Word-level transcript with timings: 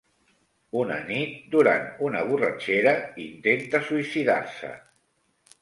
Una 0.83 0.95
nit, 1.09 1.35
durant 1.57 1.85
una 2.09 2.25
borratxera, 2.31 2.97
intenta 3.27 3.83
suïcidar-se. 3.91 4.73